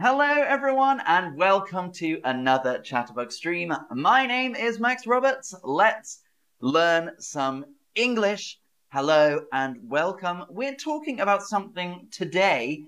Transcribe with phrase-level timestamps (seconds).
[0.00, 3.74] Hello, everyone, and welcome to another Chatterbug stream.
[3.90, 5.56] My name is Max Roberts.
[5.64, 6.20] Let's
[6.60, 7.64] learn some
[7.96, 8.60] English.
[8.92, 10.44] Hello and welcome.
[10.50, 12.84] We're talking about something today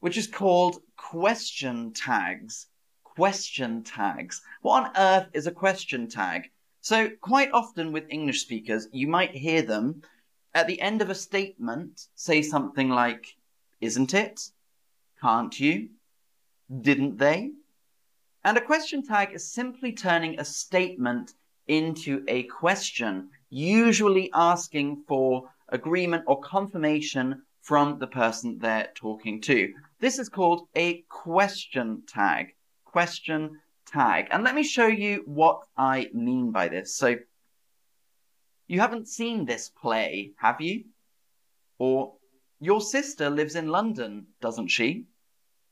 [0.00, 2.66] which is called question tags.
[3.04, 4.42] Question tags.
[4.60, 6.50] What on earth is a question tag?
[6.82, 10.02] So, quite often with English speakers, you might hear them
[10.52, 13.34] at the end of a statement say something like,
[13.80, 14.50] Isn't it?
[15.22, 15.88] Can't you?
[16.80, 17.52] Didn't they?
[18.44, 21.32] And a question tag is simply turning a statement
[21.66, 29.72] into a question, usually asking for agreement or confirmation from the person they're talking to.
[29.98, 32.54] This is called a question tag.
[32.84, 34.28] Question tag.
[34.30, 36.94] And let me show you what I mean by this.
[36.94, 37.16] So,
[38.66, 40.84] you haven't seen this play, have you?
[41.78, 42.14] Or,
[42.60, 45.04] your sister lives in London, doesn't she?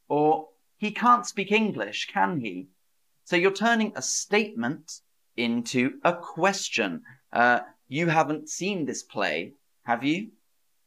[0.09, 0.49] Or,
[0.83, 2.67] he can't speak English, can he?
[3.23, 5.01] So you're turning a statement
[5.37, 7.03] into a question.
[7.33, 9.53] Uh, you haven't seen this play,
[9.85, 10.33] have you?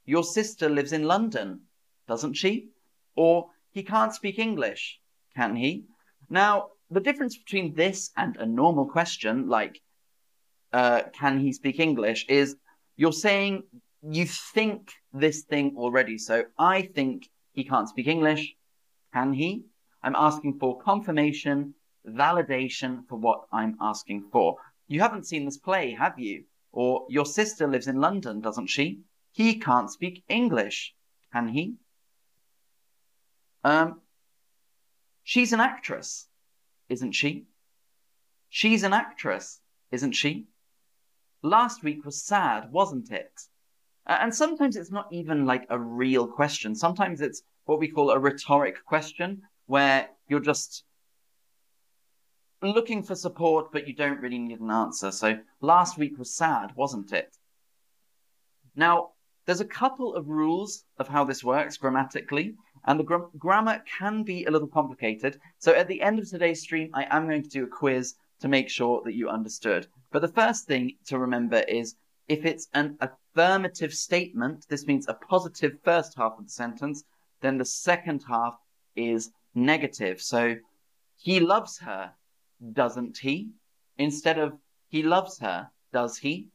[0.06, 1.62] Your sister lives in London,
[2.10, 2.72] doesn't she?
[3.16, 5.00] Or he can't speak English,
[5.34, 5.86] can he?
[6.30, 9.82] Now, the difference between this and a normal question, like,
[10.74, 12.58] uh, can he speak English, is
[12.98, 13.64] you're saying
[14.02, 16.18] you think this thing already.
[16.18, 18.56] So I think he can't speak English.
[19.14, 19.64] Can he?
[20.06, 21.74] I'm asking for confirmation,
[22.08, 24.58] validation for what I'm asking for.
[24.88, 26.44] You haven't seen this play, have you?
[26.72, 29.00] Or your sister lives in London, doesn't she?
[29.32, 30.94] He can't speak English,
[31.34, 31.78] can he?
[33.64, 34.02] Um,
[35.24, 36.28] she's an actress,
[36.88, 37.48] isn't she?
[38.50, 39.60] She's an actress,
[39.92, 40.46] isn't she?
[41.42, 43.34] Last week was sad, wasn't it?
[44.06, 46.76] And sometimes it's not even like a real question.
[46.76, 50.84] Sometimes it's what we call a rhetoric question, where you're just
[52.62, 55.12] looking for support, but you don't really need an answer.
[55.12, 57.36] So last week was sad, wasn't it?
[58.76, 59.12] Now,
[59.46, 64.24] there's a couple of rules of how this works grammatically, and the gr- grammar can
[64.24, 65.40] be a little complicated.
[65.60, 68.48] So at the end of today's stream, I am going to do a quiz to
[68.48, 69.88] make sure that you understood.
[70.12, 71.96] But the first thing to remember is
[72.28, 77.04] if it's an affirmative statement, this means a positive first half of the sentence,
[77.42, 78.58] then the second half
[78.96, 80.22] is negative.
[80.22, 80.58] So
[81.18, 82.12] he loves her,
[82.74, 83.50] doesn't he?
[83.98, 84.54] Instead of
[84.90, 86.50] he loves her, does he?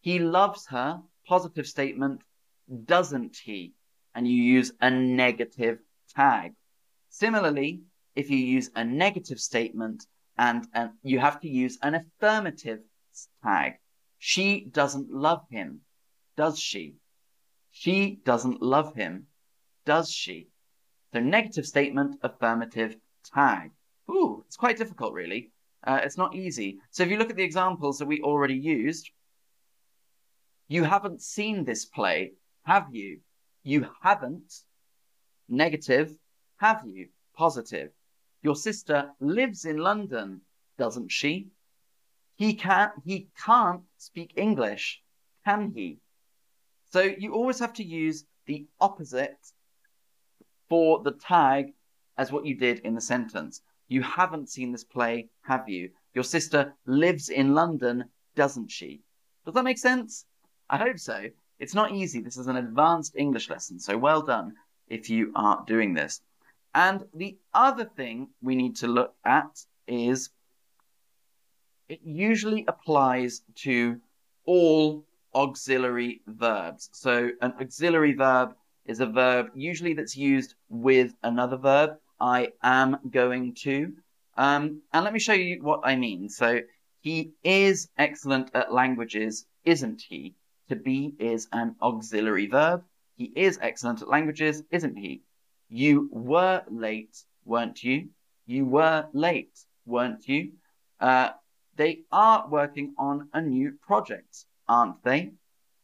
[0.00, 2.22] He loves her, positive statement,
[2.84, 3.74] doesn't he?
[4.14, 5.78] And you use a negative
[6.14, 6.52] tag.
[7.08, 7.82] Similarly,
[8.14, 12.80] if you use a negative statement and, and you have to use an affirmative
[13.42, 13.74] tag.
[14.18, 15.80] She doesn't love him,
[16.36, 16.96] does she?
[17.70, 19.26] She doesn't love him,
[19.84, 20.48] does she?
[21.12, 22.96] So negative statement, affirmative,
[23.34, 23.70] tag.
[24.10, 25.50] Ooh, it's quite difficult, really.
[25.84, 26.78] Uh, it's not easy.
[26.90, 29.10] So if you look at the examples that we already used,
[30.68, 32.32] you haven't seen this play,
[32.64, 33.20] have you?
[33.62, 34.54] You haven't.
[35.48, 36.16] Negative,
[36.56, 37.08] have you?
[37.36, 37.90] Positive.
[38.42, 40.40] Your sister lives in London,
[40.78, 41.48] doesn't she?
[42.36, 45.02] He can't, he can't speak English,
[45.44, 45.98] can he?
[46.90, 49.38] So you always have to use the opposite
[50.72, 51.74] for the tag
[52.16, 53.60] as what you did in the sentence.
[53.88, 55.90] You haven't seen this play, have you?
[56.14, 58.06] Your sister lives in London,
[58.36, 59.02] doesn't she?
[59.44, 60.24] Does that make sense?
[60.70, 61.26] I hope so.
[61.58, 62.22] It's not easy.
[62.22, 64.54] This is an advanced English lesson, so well done
[64.88, 66.22] if you are doing this.
[66.74, 70.30] And the other thing we need to look at is
[71.90, 74.00] it usually applies to
[74.46, 75.04] all
[75.34, 76.88] auxiliary verbs.
[76.92, 78.54] So an auxiliary verb
[78.86, 81.98] is a verb usually that's used with another verb.
[82.20, 83.92] I am going to.
[84.36, 86.28] Um, and let me show you what I mean.
[86.28, 86.60] So
[87.00, 90.34] he is excellent at languages, isn't he?
[90.68, 92.84] To be is an auxiliary verb.
[93.16, 95.22] He is excellent at languages, isn't he?
[95.68, 98.08] You were late, weren't you?
[98.46, 100.52] You were late, weren't you?
[101.00, 101.30] Uh,
[101.76, 105.32] they are working on a new project, aren't they?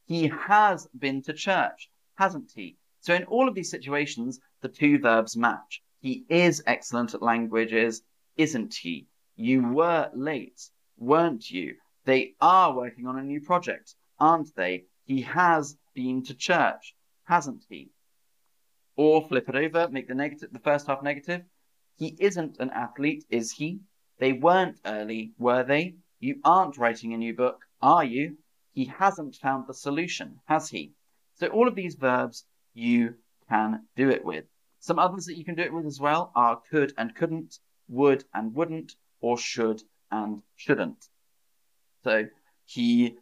[0.06, 2.77] He has been to church, hasn't he?
[3.00, 5.82] So in all of these situations, the two verbs match.
[6.00, 8.02] He is excellent at languages,
[8.36, 9.06] isn't he?
[9.36, 10.60] You were late,
[10.96, 11.76] weren't you?
[12.04, 14.84] They are working on a new project, aren't they?
[15.04, 17.90] He has been to church, hasn't he?
[18.96, 21.42] Or flip it over, make the negative, the first half negative.
[21.96, 23.80] He isn't an athlete, is he?
[24.18, 25.96] They weren't early, were they?
[26.20, 28.38] You aren't writing a new book, are you?
[28.72, 30.92] He hasn't found the solution, has he?
[31.34, 32.44] So all of these verbs
[32.78, 33.14] you
[33.48, 34.44] can do it with.
[34.80, 37.58] Some others that you can do it with as well are could and couldn't,
[37.88, 41.04] would and wouldn't, or should and shouldn't.
[42.04, 42.26] So
[42.64, 43.16] he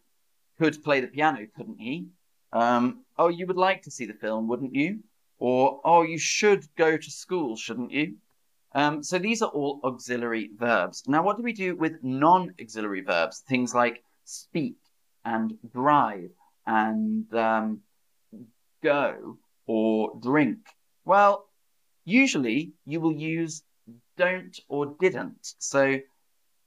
[0.58, 2.06] could play the piano, couldn't he?
[2.52, 5.00] Um, oh, you would like to see the film, wouldn't you?
[5.38, 8.16] Or, oh, you should go to school, shouldn't you?
[8.74, 11.02] Um, so these are all auxiliary verbs.
[11.06, 13.42] Now, what do we do with non-auxiliary verbs?
[13.48, 14.76] Things like speak
[15.24, 16.30] and drive
[16.66, 17.80] and um,
[18.82, 20.58] go or drink.
[21.04, 21.46] Well,
[22.04, 23.62] usually you will use
[24.16, 25.54] don't or didn't.
[25.58, 25.98] So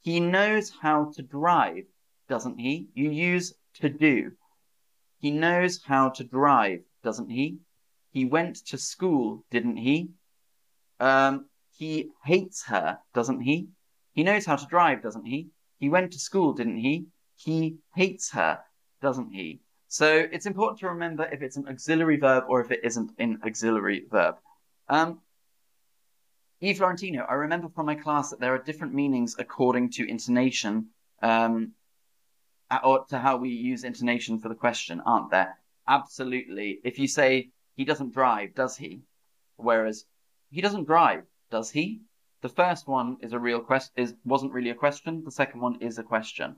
[0.02, 1.86] he knows how to drive,
[2.28, 2.88] doesn't he?
[2.94, 4.32] You use to do.
[5.20, 7.58] He knows how to drive, doesn't he?
[8.12, 10.10] He went to school, didn't he?
[11.00, 11.46] Um,
[11.78, 13.70] he hates her, doesn't he?
[14.14, 15.50] He knows how to drive, doesn't he?
[15.80, 17.06] He went to school, didn't he?
[17.36, 18.60] He hates her,
[19.02, 19.62] doesn't he?
[19.90, 23.40] So it's important to remember if it's an auxiliary verb or if it isn't an
[23.44, 24.36] auxiliary verb.
[24.88, 25.20] Um,
[26.62, 26.76] E.
[26.76, 30.90] Florentino, I remember from my class that there are different meanings according to intonation,
[31.24, 31.72] um,
[32.84, 35.58] or to how we use intonation for the question, aren't there?
[35.88, 36.80] Absolutely.
[36.84, 39.02] If you say he doesn't drive, does he?
[39.56, 40.06] Whereas
[40.52, 42.02] he doesn't drive, does he?
[42.42, 45.24] The first one is a real question, is wasn't really a question.
[45.26, 46.58] The second one is a question.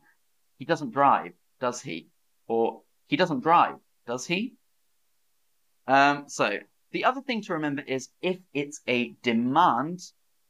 [0.58, 1.32] He doesn't drive,
[1.62, 2.10] does he?
[2.48, 3.76] Or he doesn't drive,
[4.08, 4.54] does he?
[5.88, 6.60] Um, so
[6.92, 10.02] the other thing to remember is if it's a demand,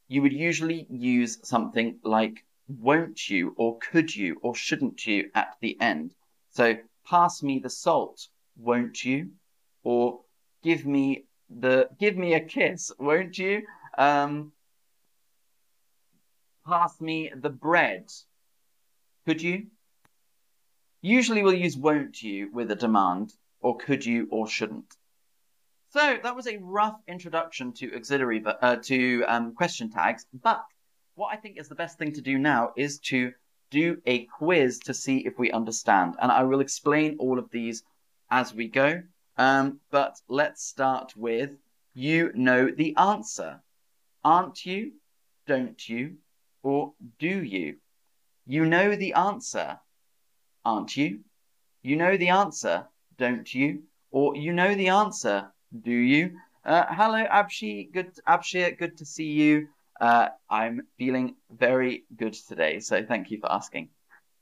[0.07, 5.56] you would usually use something like won't you or could you or shouldn't you at
[5.62, 6.13] the end.
[6.51, 8.27] So pass me the salt,
[8.57, 9.31] won't you?
[9.83, 10.21] Or
[10.63, 13.63] give me the give me a kiss, won't you?
[13.98, 14.53] Um,
[16.65, 18.12] pass me the bread.
[19.25, 19.68] Could you?
[21.01, 24.95] Usually we'll use won't you with a demand, or could you or shouldn't.
[25.89, 30.25] So that was a rough introduction to auxiliary uh, to um, question tags.
[30.33, 30.63] But
[31.15, 33.33] what I think is the best thing to do now is to
[33.71, 37.83] do a quiz to see if we understand, and I will explain all of these
[38.30, 39.01] as we go.
[39.38, 41.57] Um, but let's start with
[41.94, 43.62] you know the answer.
[44.24, 44.94] Aren't you?
[45.48, 46.18] Don't you?
[46.63, 47.77] Or do you?
[48.45, 49.80] You know the answer.
[50.63, 51.21] Aren't you?
[51.81, 52.87] You know the answer,
[53.17, 53.83] don't you?
[54.11, 56.37] Or you know the answer, do you?
[56.63, 57.91] Uh, hello, Abshi.
[57.91, 58.77] Good, Abshir.
[58.77, 59.67] Good to see you.
[59.99, 63.89] Uh, I'm feeling very good today, so thank you for asking.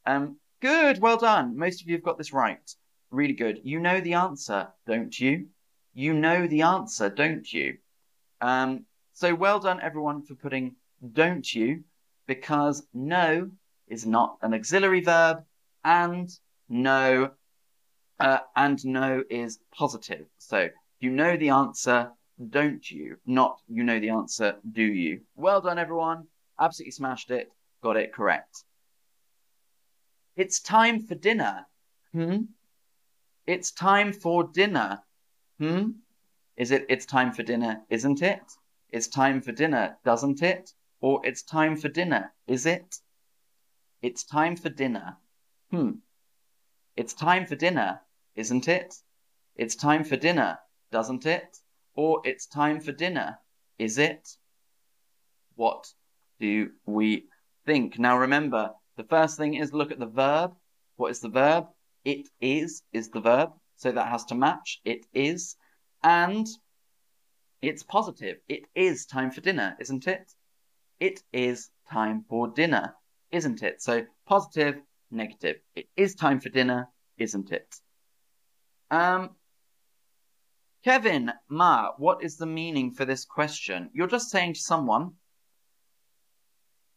[0.06, 1.00] Um, good.
[1.00, 1.58] Well done.
[1.58, 2.76] Most of you have got this right.
[3.12, 3.62] Really good.
[3.64, 5.48] You know the answer, don't you?
[5.94, 7.78] You know the answer, don't you?
[8.42, 10.76] Um, so well done, everyone, for putting
[11.14, 11.84] don't you,
[12.28, 13.50] because know
[13.88, 15.44] is not an auxiliary verb,
[15.84, 16.30] and
[16.68, 17.32] know,
[18.20, 20.26] uh, and know is positive.
[20.38, 22.12] So you know the answer,
[22.50, 23.18] don't you?
[23.26, 25.22] Not you know the answer, do you?
[25.36, 26.28] Well done, everyone.
[26.60, 27.52] Absolutely smashed it.
[27.82, 28.64] Got it correct.
[30.36, 31.66] It's time for dinner.
[32.14, 32.44] Hmm?
[33.46, 35.00] It's time for dinner.
[35.60, 35.92] Hmm?
[36.56, 38.42] Is it it's time for dinner, isn't it?
[38.90, 40.72] It's time for dinner, doesn't it?
[41.02, 42.98] Or it's time for dinner, is it?
[44.02, 45.18] It's time for dinner.
[45.72, 45.92] Hmm.
[46.98, 48.02] It's time for dinner,
[48.36, 48.96] isn't it?
[49.56, 50.58] It's time for dinner,
[50.92, 51.58] doesn't it?
[51.96, 53.38] Or it's time for dinner,
[53.78, 54.28] is it?
[55.56, 55.86] What
[56.40, 57.26] do we
[57.66, 58.00] think?
[58.00, 60.56] Now remember, the first thing is look at the verb.
[60.96, 61.68] What is the verb?
[62.04, 63.52] It is, is the verb.
[63.76, 64.82] So that has to match.
[64.84, 65.56] It is.
[66.04, 66.48] And
[67.62, 68.38] it's positive.
[68.48, 70.32] It is time for dinner, isn't it?
[71.00, 72.96] It is time for dinner,
[73.32, 73.82] isn't it?
[73.82, 75.58] So positive, negative.
[75.76, 77.76] It is time for dinner, isn't it?
[78.92, 79.32] Um,
[80.84, 83.90] Kevin, Ma, what is the meaning for this question?
[83.94, 85.12] You're just saying to someone,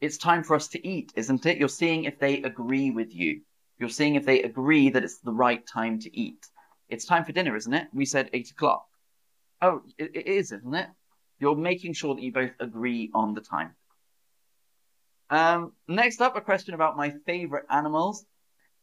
[0.00, 1.58] it's time for us to eat, isn't it?
[1.58, 3.42] You're seeing if they agree with you.
[3.78, 6.46] You're seeing if they agree that it's the right time to eat.
[6.88, 7.88] It's time for dinner, isn't it?
[7.92, 8.86] We said eight o'clock.
[9.60, 10.88] Oh, it, it is, isn't it?
[11.38, 13.74] You're making sure that you both agree on the time.
[15.32, 18.26] Um, next up, a question about my favorite animals.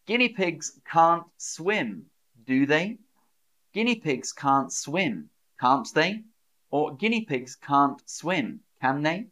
[0.07, 2.07] Guinea pigs can't swim,
[2.47, 2.97] do they?
[3.71, 5.29] Guinea pigs can't swim,
[5.59, 6.23] can't they?
[6.71, 9.27] Or guinea pigs can't swim, can they?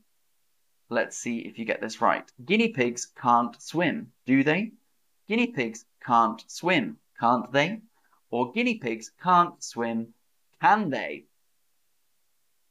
[0.90, 2.32] Let's see if you get this right.
[2.46, 4.74] Guinea pigs can't swim, do they?
[5.28, 7.82] Guinea pigs can't swim, can't they?
[8.30, 10.14] Or guinea pigs can't swim,
[10.62, 11.26] can they?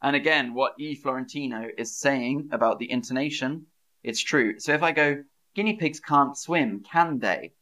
[0.00, 0.94] And again, what E.
[0.94, 3.66] Florentino is saying about the intonation,
[4.06, 4.60] it's true.
[4.60, 5.25] So if I go,
[5.56, 7.52] guinea pigs can't swim, can they?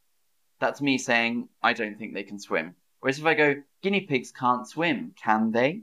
[0.60, 2.74] That's me saying, I don't think they can swim.
[3.00, 5.82] Whereas if I go, guinea pigs can't swim, can they?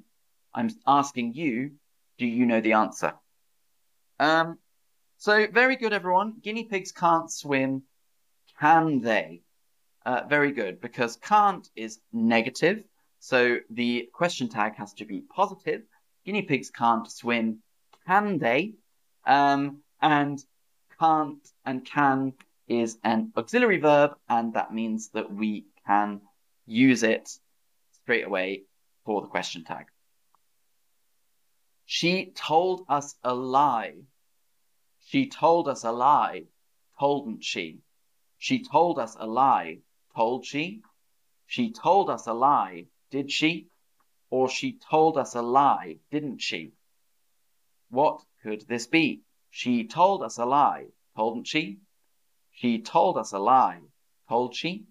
[0.53, 1.71] I'm asking you,
[2.19, 3.13] Do you know the answer?
[4.19, 4.59] Um,
[5.17, 6.35] so very good, everyone.
[6.43, 7.81] Guinea pigs can't swim.
[8.59, 9.41] Can they?
[10.05, 12.83] Uh, very good, because can't is negative.
[13.19, 15.81] So the question tag has to be positive.
[16.23, 17.63] Guinea pigs can't swim.
[18.05, 18.75] Can they?
[19.25, 20.43] Um, and
[21.01, 22.33] can't and can
[22.67, 26.21] is an auxiliary verb, and that means that we can
[26.67, 27.27] use it
[27.91, 28.63] straight away
[29.03, 29.87] for the question tag.
[31.85, 33.95] She told us a lie.
[35.07, 36.43] She told us a lie,
[36.99, 37.79] toldn't she?
[38.37, 39.79] She told us a lie,
[40.15, 40.81] told she?
[41.47, 43.67] She told us a lie, did she?
[44.29, 46.73] Or she told us a lie, didn't she?
[47.89, 49.23] What could this be?
[49.51, 51.79] She told us a lie, toldn't she?
[52.51, 53.81] She told us a lie,
[54.27, 54.85] told she?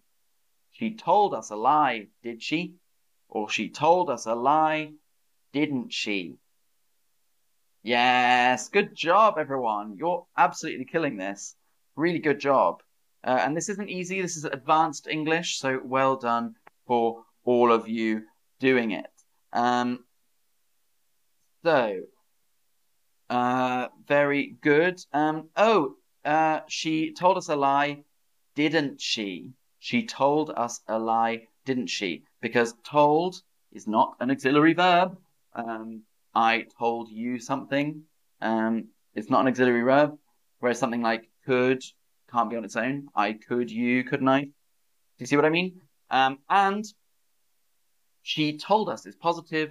[0.71, 2.75] She told us a lie, did she?
[3.29, 4.93] Or she told us a lie,
[5.53, 6.39] didn't she?
[7.83, 9.97] Yes, good job, everyone.
[9.97, 11.57] You're absolutely killing this.
[11.97, 12.83] Really good job.
[13.25, 14.21] Uh, and this isn't easy.
[14.21, 18.25] This is advanced English, so well done for all of you
[18.59, 19.11] doing it.
[19.53, 20.05] Um,
[21.63, 22.03] so,
[23.31, 25.01] uh, very good.
[25.13, 25.95] Um, oh,
[26.25, 28.03] uh, she told us a lie,
[28.57, 29.53] didn't she?
[29.79, 32.25] She told us a lie, didn't she?
[32.43, 33.41] Because told
[33.73, 35.17] is not an auxiliary verb.
[35.55, 36.03] Um,
[36.35, 38.03] I told you something.
[38.43, 40.19] Um, it's not an auxiliary verb.
[40.59, 41.83] Whereas something like could
[42.31, 43.09] can't be on its own.
[43.15, 44.43] I could, you, couldn't I?
[44.43, 44.51] Do
[45.19, 45.81] you see what I mean?
[46.11, 46.85] Um, and
[48.23, 49.71] she told us it's positive,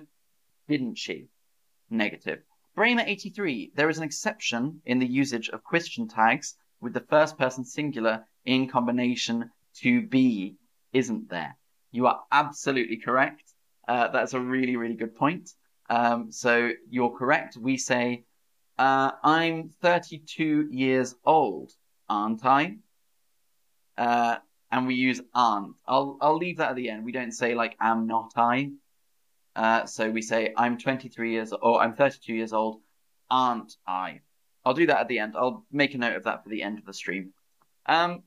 [0.68, 1.28] didn't she?
[1.90, 2.40] Negative.
[2.80, 7.66] Bramer83, there is an exception in the usage of question tags with the first person
[7.66, 10.56] singular in combination to be,
[10.94, 11.58] isn't there?
[11.92, 13.44] You are absolutely correct.
[13.86, 15.50] Uh, that's a really, really good point.
[15.90, 17.58] Um, so you're correct.
[17.58, 18.24] We say,
[18.78, 21.74] uh, I'm 32 years old,
[22.08, 22.78] aren't I?
[23.98, 24.38] Uh,
[24.72, 25.76] and we use aren't.
[25.86, 27.04] I'll, I'll leave that at the end.
[27.04, 28.72] We don't say like, am not I?
[29.56, 32.82] Uh, so we say, I'm 23 years, or I'm 32 years old,
[33.30, 34.22] aren't I?
[34.66, 35.36] I'll do that at the end.
[35.36, 37.34] I'll make a note of that for the end of the stream.
[37.86, 38.24] Um,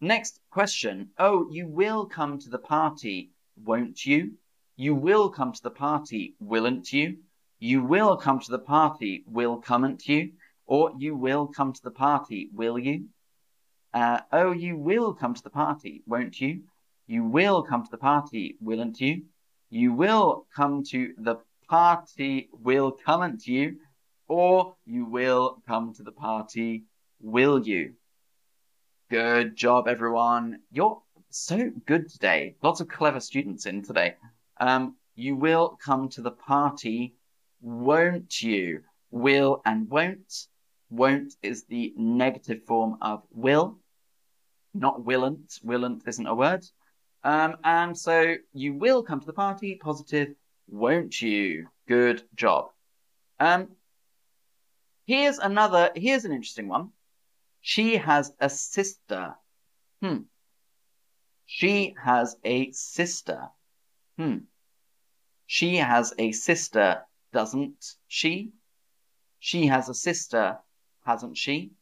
[0.00, 1.10] next question.
[1.18, 4.32] Oh, you will come to the party, won't you?
[4.76, 7.18] You will come to the party, willn't you?
[7.58, 10.32] You will come to the party, will comn't you?
[10.66, 13.06] Or you will come to the party, will you?
[13.92, 16.62] Uh, oh, you will come to the party, won't you?
[17.06, 19.22] You will come to the party, willn't you?
[19.74, 21.38] You will come to the
[21.68, 23.78] party, will comn't you?
[24.28, 26.84] Or you will come to the party,
[27.20, 27.94] will you?
[29.10, 30.60] Good job, everyone.
[30.70, 32.54] You're so good today.
[32.62, 34.14] Lots of clever students in today.
[34.60, 37.16] Um, you will come to the party,
[37.60, 38.82] won't you?
[39.10, 40.46] Will and won't.
[40.88, 43.80] Won't is the negative form of will,
[44.72, 45.58] not willn't.
[45.64, 46.64] Willn't isn't a word.
[47.24, 50.34] Um, and so you will come to the party, positive,
[50.68, 51.68] won't you?
[51.88, 52.66] Good job.
[53.40, 53.68] Um,
[55.06, 56.90] here's another, here's an interesting one.
[57.62, 59.34] She has a sister.
[60.02, 60.18] Hmm.
[61.46, 63.48] She has a sister.
[64.18, 64.38] Hmm.
[65.46, 67.02] She has a sister,
[67.32, 68.52] doesn't she?
[69.38, 70.58] She has a sister,
[71.06, 71.72] hasn't she?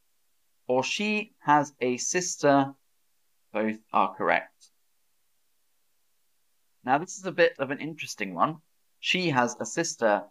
[0.69, 2.75] Or she has a sister,
[3.53, 4.52] both are correct.
[6.85, 8.59] Now this is a bit of an interesting one.
[8.99, 10.25] She has a sister,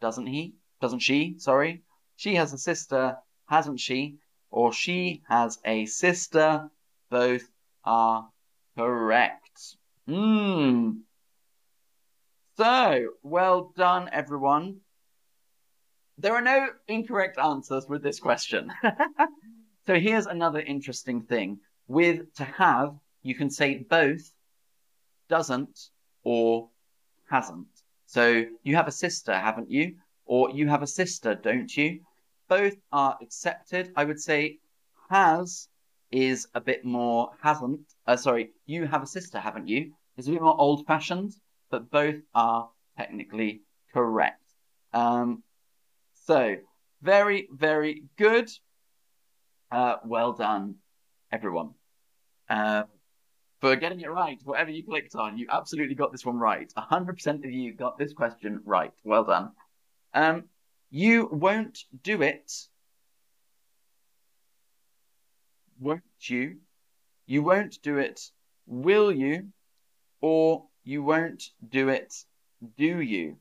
[0.00, 0.54] doesn't he?
[0.80, 1.36] Doesn't she?
[1.38, 1.82] Sorry.
[2.16, 4.18] She has a sister, hasn't she?
[4.50, 6.70] Or she has a sister,
[7.10, 7.48] both
[7.84, 8.28] are
[8.76, 9.76] correct.
[10.06, 10.90] Hmm.
[12.56, 14.80] So, well done, everyone.
[16.16, 18.72] There are no incorrect answers with this question.
[19.86, 21.60] so here's another interesting thing.
[21.86, 24.32] With to have, you can say both,
[25.28, 25.90] doesn't,
[26.24, 26.68] or
[27.30, 27.66] hasn't.
[28.06, 29.96] So you have a sister, haven't you?
[30.24, 32.00] Or you have a sister, don't you?
[32.48, 33.92] Both are accepted.
[33.96, 34.58] I would say
[35.10, 35.68] has
[36.10, 37.80] is a bit more hasn't.
[38.06, 39.92] Uh, sorry, you have a sister, haven't you?
[40.16, 41.34] It's a bit more old fashioned
[41.70, 44.42] but both are technically correct.
[44.92, 45.42] Um,
[46.26, 46.56] so,
[47.02, 48.50] very, very good.
[49.70, 50.76] Uh, well done,
[51.30, 51.74] everyone.
[52.48, 52.84] Uh,
[53.60, 56.72] for getting it right, whatever you clicked on, you absolutely got this one right.
[56.76, 58.92] 100% of you got this question right.
[59.04, 59.50] Well done.
[60.14, 60.44] Um,
[60.90, 62.52] you won't do it.
[65.80, 66.58] Won't you?
[67.26, 68.20] You won't do it.
[68.66, 69.48] Will you?
[70.20, 72.14] Or you won't do it,
[72.76, 73.36] do you?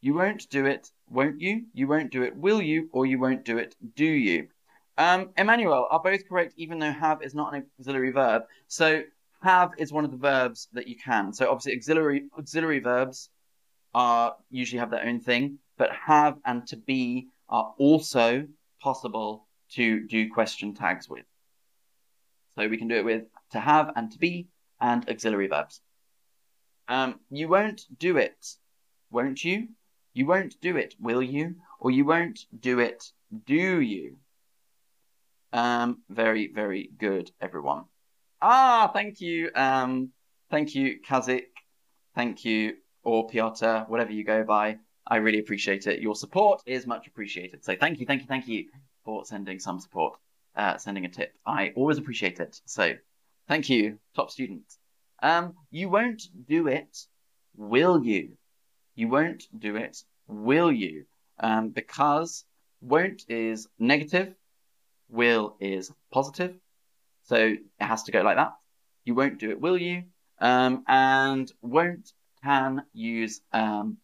[0.00, 1.64] You won't do it, won't you?
[1.72, 2.88] You won't do it, will you?
[2.92, 4.48] Or you won't do it, do you?
[4.96, 8.44] Um, Emmanuel are both correct, even though have is not an auxiliary verb.
[8.68, 9.02] So
[9.42, 11.32] have is one of the verbs that you can.
[11.32, 13.28] So obviously auxiliary auxiliary verbs
[13.92, 18.46] are usually have their own thing, but have and to be are also
[18.80, 21.24] possible to do question tags with.
[22.56, 24.48] So we can do it with to have and to be
[24.80, 25.80] and auxiliary verbs.
[26.88, 28.56] Um, you won't do it,
[29.10, 29.68] won't you?
[30.12, 31.56] You won't do it, will you?
[31.80, 33.10] Or you won't do it,
[33.46, 34.16] do you?
[35.54, 37.84] Um, very, very good, everyone.
[38.42, 39.50] Ah, thank you.
[39.54, 40.10] Um,
[40.50, 41.44] thank you, Kazik.
[42.16, 44.78] Thank you, or Piotr, whatever you go by.
[45.06, 46.00] I really appreciate it.
[46.00, 47.64] Your support is much appreciated.
[47.64, 48.66] So thank you, thank you, thank you
[49.04, 50.18] for sending some support,
[50.56, 51.32] uh, sending a tip.
[51.46, 52.60] I always appreciate it.
[52.64, 52.94] So
[53.46, 54.64] thank you, top student.
[55.22, 56.98] Um, you won't do it,
[57.56, 58.36] will you?
[58.96, 61.04] You won't do it, will you?
[61.38, 62.44] Um, because
[62.80, 64.34] won't is negative,
[65.08, 66.54] will is positive.
[67.24, 68.52] So it has to go like that.
[69.04, 70.04] You won't do it, will you?
[70.38, 73.96] Um, and won't can use um,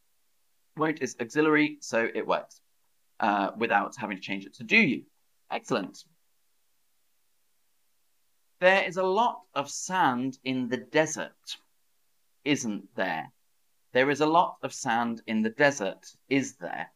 [0.77, 2.61] won't is auxiliary, so it works
[3.21, 5.03] uh, without having to change it to do you.
[5.51, 6.05] Excellent.
[8.61, 11.57] There is a lot of sand in the desert,
[12.45, 13.31] isn't there?
[13.93, 16.91] There is a lot of sand in the desert, is there?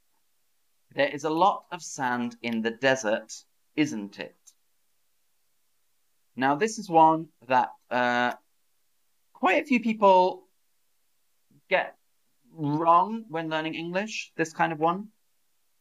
[0.95, 3.33] There is a lot of sand in the desert,
[3.77, 4.35] isn't it?
[6.37, 8.33] Now, this is one that uh,
[9.33, 10.45] quite a few people
[11.69, 11.97] get
[12.53, 15.09] wrong when learning English, this kind of one.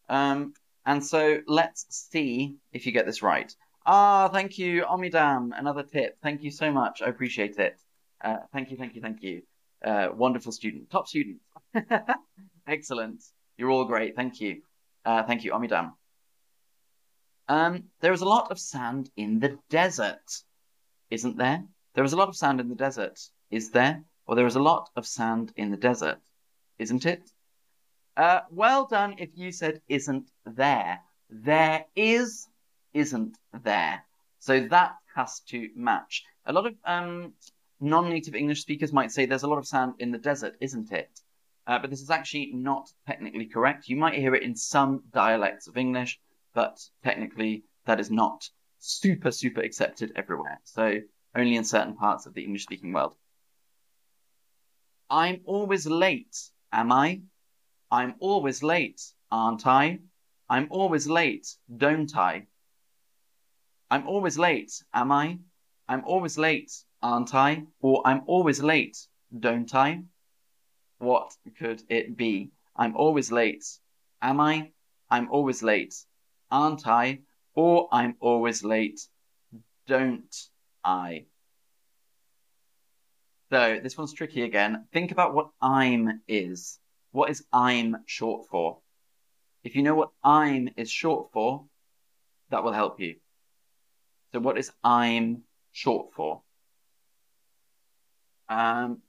[0.10, 0.54] Um,
[0.86, 3.54] and so let's see if you get this right.
[3.86, 6.18] Ah, thank you, Omidam, another tip.
[6.22, 7.02] Thank you so much.
[7.02, 7.78] I appreciate it.
[8.24, 9.42] Uh, thank you, thank you, thank you.
[9.84, 11.40] Uh, wonderful student, top student.
[12.68, 13.24] Excellent.
[13.58, 14.16] You're all great.
[14.16, 14.62] Thank you.
[15.06, 15.94] Uh, thank you, Omidam.
[17.48, 20.44] Um, there is a lot of sand in the desert,
[21.10, 21.64] isn't there?
[21.94, 23.20] There is a lot of sand in the desert,
[23.52, 24.04] is there?
[24.26, 26.20] Or there is a lot of sand in the desert,
[26.80, 27.30] isn't it?
[28.16, 31.02] Uh, well done if you said isn't there.
[31.30, 32.48] There is,
[32.94, 34.04] isn't there.
[34.40, 36.24] So that has to match.
[36.46, 37.34] A lot of um,
[37.80, 41.10] non-native English speakers might say there's a lot of sand in the desert, isn't it?
[41.66, 43.88] Uh, but this is actually not technically correct.
[43.88, 46.20] You might hear it in some dialects of English,
[46.54, 50.60] but technically that is not super, super accepted everywhere.
[50.64, 51.00] So
[51.36, 53.16] only in certain parts of the English speaking world.
[55.10, 56.38] I'm always late,
[56.72, 57.22] am I?
[57.92, 60.00] I'm always late, aren't I?
[60.50, 62.48] I'm always late, don't I?
[63.90, 65.38] I'm always late, am I?
[65.88, 67.64] I'm always late, aren't I?
[67.80, 68.98] Or I'm always late,
[69.38, 70.04] don't I?
[70.98, 72.52] What could it be?
[72.76, 73.66] I'm always late,
[74.22, 74.72] am I?
[75.12, 75.94] I'm always late,
[76.54, 77.20] aren't I?
[77.56, 79.02] Or I'm always late,
[79.88, 80.34] don't
[80.84, 81.26] I?
[83.52, 84.86] So this one's tricky again.
[84.94, 86.80] Think about what I'm is.
[87.12, 88.80] What is I'm short for?
[89.64, 91.66] If you know what I'm is short for,
[92.50, 93.16] that will help you.
[94.32, 96.42] So what is I'm short for?
[98.50, 99.00] Um,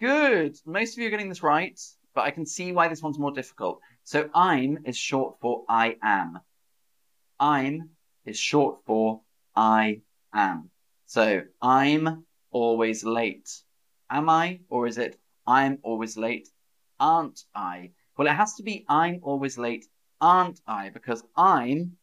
[0.00, 0.56] good.
[0.66, 1.80] Most of you are getting this right,
[2.14, 3.80] but I can see why this one's more difficult.
[4.04, 6.40] So I'm is short for I am.
[7.42, 7.90] I'm
[8.24, 9.20] is short for
[9.56, 10.02] I
[10.32, 10.70] am.
[11.06, 13.50] So I'm always late.
[14.08, 14.60] Am I?
[14.68, 16.48] Or is it I'm always late?
[17.00, 17.90] Aren't I?
[18.16, 19.86] Well, it has to be I'm always late,
[20.20, 20.90] aren't I?
[20.90, 21.96] Because I'm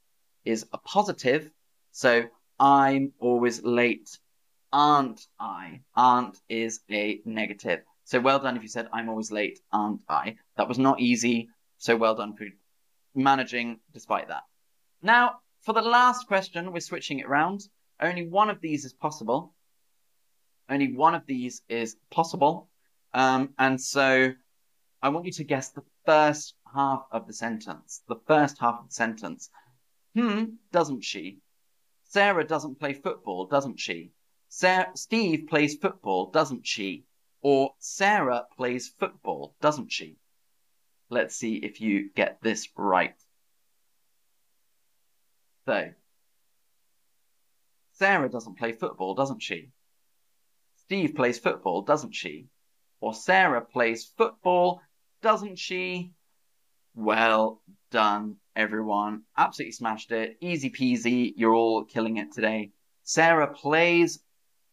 [0.43, 1.49] is a positive.
[1.93, 2.25] So
[2.60, 4.19] I'm always late,
[4.73, 5.80] aren't I?
[5.95, 7.80] Aren't is a negative.
[8.04, 10.36] So well done if you said I'm always late, aren't I?
[10.58, 11.47] That was not easy.
[11.78, 12.47] So well done for
[13.15, 14.43] managing despite that.
[15.02, 17.62] Now, for the last question, we're switching it around.
[18.02, 19.54] Only one of these is possible.
[20.70, 22.70] Only one of these is possible.
[23.14, 24.34] Um, and so
[25.02, 28.04] I want you to guess the first half of the sentence.
[28.08, 29.50] The first half of the sentence.
[30.16, 31.40] Hmm, doesn't she?
[32.04, 34.12] Sarah doesn't play football, doesn't she?
[34.48, 37.06] Sarah, Steve plays football, doesn't she?
[37.42, 40.18] Or Sarah plays football, doesn't she?
[41.10, 43.16] Let's see if you get this right.
[47.94, 49.72] Sarah doesn't play football, doesn't she?
[50.78, 52.48] Steve plays football, doesn't she?
[53.02, 54.82] Or Sarah plays football,
[55.22, 56.14] doesn't she?
[56.96, 59.24] Well done, everyone.
[59.38, 60.38] Absolutely smashed it.
[60.42, 61.34] Easy peasy.
[61.36, 62.72] You're all killing it today.
[63.04, 64.20] Sarah plays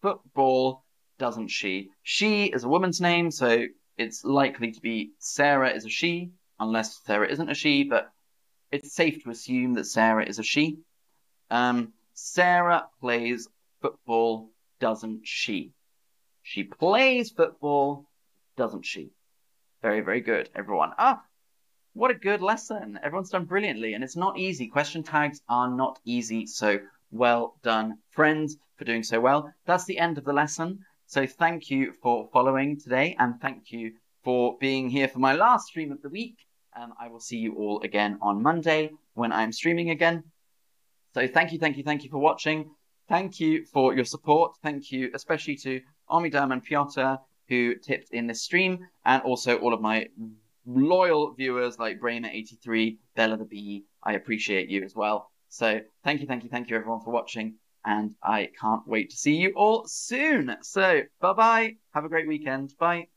[0.02, 0.84] football,
[1.18, 1.90] doesn't she?
[2.02, 3.66] She is a woman's name, so
[3.98, 6.32] it's likely to be Sarah is a she.
[6.58, 8.10] unless Sarah isn't a she, but
[8.70, 10.78] it's safe to assume that Sarah is a she.
[11.50, 13.48] Um, Sarah plays
[13.80, 15.72] football, doesn't she?
[16.42, 18.06] She plays football,
[18.56, 19.10] doesn't she?
[19.82, 20.92] Very, very good, everyone.
[20.98, 21.22] Ah,
[21.92, 22.98] what a good lesson.
[23.02, 24.68] Everyone's done brilliantly, and it's not easy.
[24.68, 26.80] Question tags are not easy, so
[27.10, 29.52] well done, friends, for doing so well.
[29.66, 30.80] That's the end of the lesson.
[31.06, 35.68] So thank you for following today, and thank you for being here for my last
[35.68, 36.36] stream of the week.
[36.74, 40.24] And I will see you all again on Monday when I'm streaming again.
[41.16, 42.72] So thank you, thank you, thank you for watching.
[43.08, 44.52] Thank you for your support.
[44.62, 47.14] Thank you especially to Omidam and Piotr
[47.48, 50.08] who tipped in this stream, and also all of my
[50.66, 53.84] loyal viewers like Bramer83, Bella the Bee.
[54.02, 55.30] I appreciate you as well.
[55.48, 57.54] So thank you, thank you, thank you everyone for watching,
[57.86, 60.54] and I can't wait to see you all soon.
[60.60, 61.76] So bye bye.
[61.94, 62.74] Have a great weekend.
[62.78, 63.06] Bye.